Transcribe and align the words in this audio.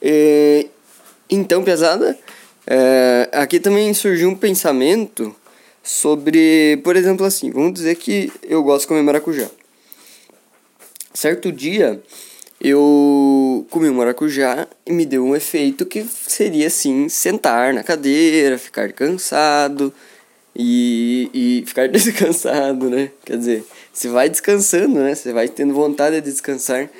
É, 0.00 0.66
então, 1.28 1.62
pesada, 1.62 2.18
é, 2.66 3.28
aqui 3.32 3.58
também 3.58 3.92
surgiu 3.94 4.28
um 4.28 4.36
pensamento 4.36 5.34
sobre, 5.82 6.78
por 6.84 6.96
exemplo, 6.96 7.24
assim, 7.24 7.50
vamos 7.50 7.72
dizer 7.72 7.96
que 7.96 8.32
eu 8.42 8.62
gosto 8.62 8.82
de 8.82 8.88
comer 8.88 9.02
maracujá. 9.02 9.48
Certo 11.14 11.50
dia, 11.50 12.00
eu 12.60 13.66
comi 13.70 13.88
um 13.88 13.94
maracujá 13.94 14.66
e 14.86 14.92
me 14.92 15.06
deu 15.06 15.24
um 15.24 15.34
efeito 15.34 15.86
que 15.86 16.04
seria 16.04 16.66
assim 16.66 17.08
sentar 17.08 17.72
na 17.72 17.82
cadeira, 17.82 18.58
ficar 18.58 18.92
cansado 18.92 19.92
e, 20.54 21.30
e 21.32 21.64
ficar 21.66 21.88
descansado, 21.88 22.90
né? 22.90 23.10
Quer 23.24 23.38
dizer, 23.38 23.64
você 23.92 24.08
vai 24.08 24.28
descansando, 24.28 25.00
né? 25.00 25.14
Você 25.14 25.32
vai 25.32 25.48
tendo 25.48 25.72
vontade 25.72 26.20
de 26.20 26.30
descansar 26.30 26.90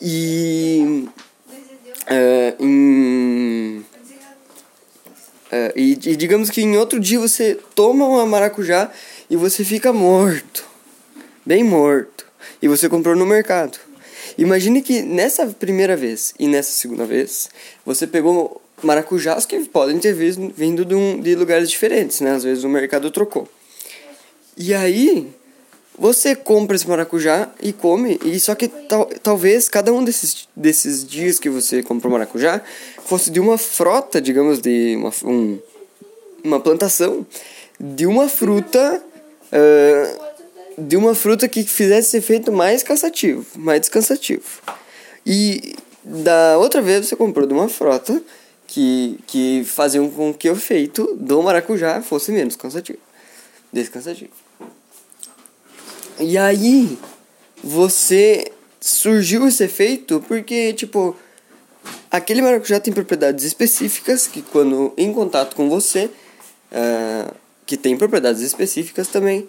e 0.00 1.08
uh, 2.10 2.64
em, 2.64 3.84
uh, 5.50 5.72
e, 5.76 5.92
e 5.92 6.16
digamos 6.16 6.50
que 6.50 6.62
em 6.62 6.76
outro 6.76 7.00
dia 7.00 7.18
você 7.18 7.58
toma 7.74 8.06
uma 8.06 8.26
maracujá 8.26 8.90
e 9.28 9.36
você 9.36 9.64
fica 9.64 9.92
morto, 9.92 10.64
bem 11.44 11.64
morto, 11.64 12.26
e 12.60 12.68
você 12.68 12.88
comprou 12.88 13.16
no 13.16 13.26
mercado. 13.26 13.78
Imagine 14.36 14.82
que 14.82 15.02
nessa 15.02 15.46
primeira 15.46 15.96
vez 15.96 16.34
e 16.38 16.48
nessa 16.48 16.72
segunda 16.72 17.04
vez, 17.04 17.48
você 17.84 18.06
pegou 18.06 18.60
maracujás 18.82 19.46
que 19.46 19.60
podem 19.60 19.98
ter 19.98 20.12
vindo 20.12 20.84
de, 20.84 20.94
um, 20.94 21.20
de 21.20 21.34
lugares 21.34 21.70
diferentes, 21.70 22.20
né? 22.20 22.32
Às 22.32 22.44
vezes 22.44 22.64
o 22.64 22.68
mercado 22.68 23.10
trocou. 23.10 23.48
E 24.56 24.74
aí, 24.74 25.32
você 25.98 26.34
compra 26.34 26.76
esse 26.76 26.88
maracujá 26.88 27.48
e 27.62 27.72
come, 27.72 28.18
e 28.24 28.38
só 28.40 28.54
que 28.54 28.68
tal, 28.68 29.06
talvez 29.22 29.68
cada 29.68 29.92
um 29.92 30.02
desses, 30.04 30.48
desses 30.54 31.06
dias 31.06 31.38
que 31.38 31.48
você 31.48 31.82
comprou 31.82 32.12
maracujá 32.12 32.60
fosse 33.04 33.30
de 33.30 33.38
uma 33.38 33.56
frota, 33.56 34.20
digamos, 34.20 34.60
de 34.60 34.96
uma, 34.96 35.10
um, 35.24 35.58
uma 36.42 36.60
plantação 36.60 37.26
de 37.78 38.06
uma 38.06 38.28
fruta. 38.28 39.02
Uh, 39.52 40.34
de 40.76 40.96
uma 40.96 41.14
fruta 41.14 41.46
que 41.46 41.62
fizesse 41.62 42.08
esse 42.08 42.16
efeito 42.16 42.50
mais 42.50 42.82
cansativo, 42.82 43.46
mais 43.54 43.80
descansativo. 43.80 44.42
E 45.24 45.76
da 46.02 46.58
outra 46.58 46.82
vez 46.82 47.06
você 47.06 47.16
comprou 47.16 47.46
de 47.46 47.54
uma 47.54 47.68
frota 47.68 48.20
que, 48.66 49.18
que 49.26 49.64
fazia 49.64 50.00
com 50.08 50.34
que 50.34 50.50
o 50.50 50.52
efeito 50.52 51.14
do 51.14 51.42
maracujá 51.42 52.02
fosse 52.02 52.32
menos 52.32 52.56
cansativo, 52.56 52.98
descansativo. 53.72 54.32
E 56.18 56.38
aí 56.38 56.98
você 57.62 58.52
surgiu 58.80 59.46
esse 59.48 59.64
efeito 59.64 60.22
porque, 60.28 60.72
tipo, 60.74 61.16
aquele 62.10 62.42
maracujá 62.42 62.78
tem 62.78 62.92
propriedades 62.92 63.44
específicas 63.44 64.26
que 64.26 64.42
quando 64.42 64.92
em 64.96 65.12
contato 65.12 65.56
com 65.56 65.68
você, 65.68 66.06
uh, 66.70 67.34
que 67.66 67.76
tem 67.76 67.96
propriedades 67.96 68.42
específicas 68.42 69.08
também, 69.08 69.48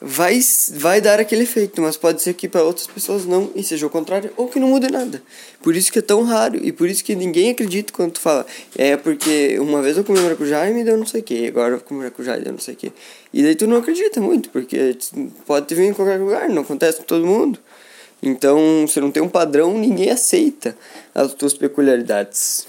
vai, 0.00 0.40
vai 0.72 1.00
dar 1.00 1.20
aquele 1.20 1.44
efeito, 1.44 1.80
mas 1.80 1.96
pode 1.96 2.20
ser 2.20 2.34
que 2.34 2.48
para 2.48 2.62
outras 2.62 2.86
pessoas 2.86 3.24
não, 3.24 3.50
e 3.54 3.62
seja 3.62 3.86
o 3.86 3.90
contrário, 3.90 4.30
ou 4.36 4.48
que 4.48 4.58
não 4.58 4.68
mude 4.68 4.90
nada. 4.90 5.22
Por 5.62 5.76
isso 5.76 5.92
que 5.92 6.00
é 6.00 6.02
tão 6.02 6.24
raro, 6.24 6.58
e 6.62 6.72
por 6.72 6.88
isso 6.88 7.04
que 7.04 7.14
ninguém 7.14 7.50
acredita 7.50 7.92
quando 7.92 8.12
tu 8.12 8.20
fala. 8.20 8.44
É 8.76 8.96
porque 8.96 9.58
uma 9.60 9.80
vez 9.80 9.96
eu 9.96 10.04
comi 10.04 10.20
maracujá 10.20 10.68
e 10.68 10.74
me 10.74 10.82
deu 10.82 10.96
não 10.96 11.06
sei 11.06 11.20
o 11.20 11.24
que, 11.24 11.46
agora 11.46 11.74
eu 11.74 11.80
comi 11.80 12.00
maracujá 12.00 12.36
e 12.36 12.40
deu 12.40 12.52
não 12.52 12.58
sei 12.58 12.74
o 12.74 12.76
que. 12.76 12.92
E 13.32 13.42
daí 13.42 13.54
tu 13.54 13.66
não 13.66 13.76
acredita 13.76 14.20
muito, 14.20 14.50
porque 14.50 14.96
pode 15.46 15.66
te 15.66 15.74
vir 15.74 15.84
em 15.84 15.94
qualquer 15.94 16.18
lugar, 16.18 16.48
não 16.48 16.62
acontece 16.62 16.98
com 16.98 17.04
todo 17.04 17.24
mundo. 17.24 17.58
Então, 18.22 18.86
se 18.88 19.00
não 19.00 19.10
tem 19.10 19.22
um 19.22 19.28
padrão, 19.28 19.76
ninguém 19.76 20.10
aceita 20.10 20.76
as 21.14 21.32
tuas 21.34 21.54
peculiaridades. 21.54 22.66